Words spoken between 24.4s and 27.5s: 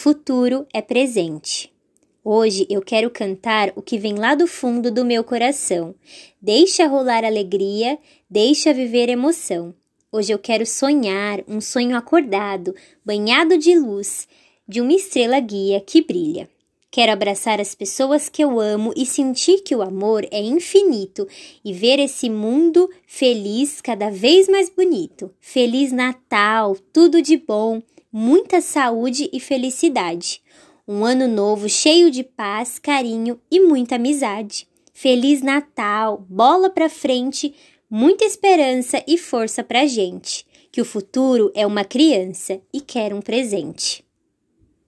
mais bonito. Feliz Natal, tudo de